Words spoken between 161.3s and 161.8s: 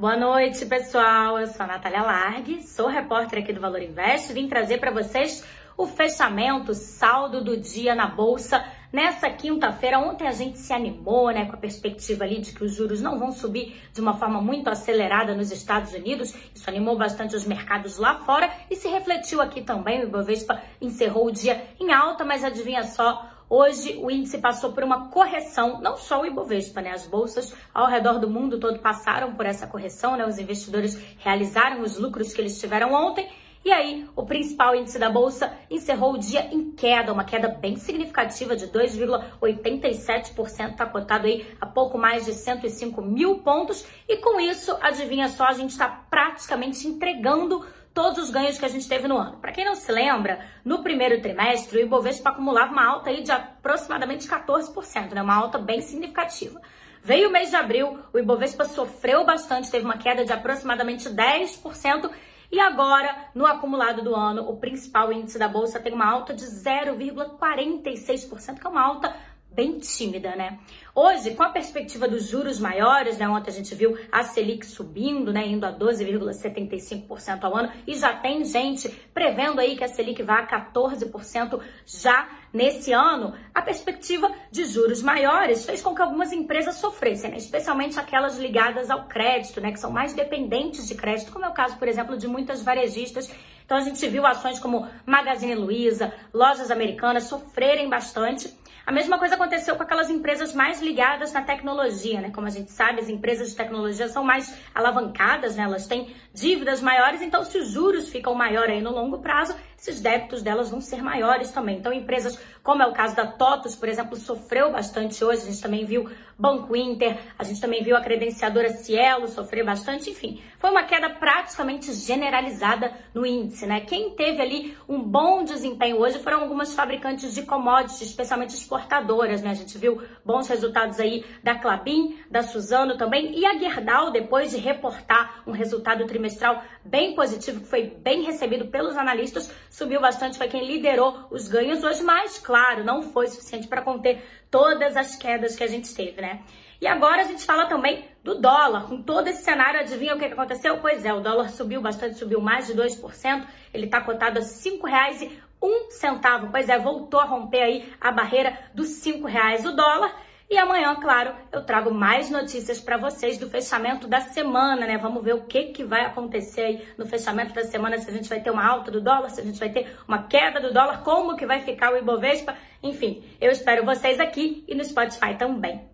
eu